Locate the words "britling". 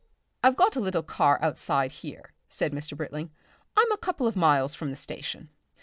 2.97-3.29